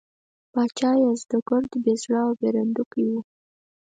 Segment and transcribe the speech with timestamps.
[0.51, 3.13] پاچا یزدګُرد بې زړه او بېرندوکی و.